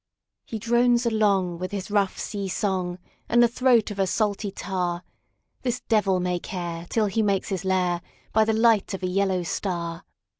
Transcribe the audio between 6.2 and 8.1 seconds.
care, till he makes his lairBy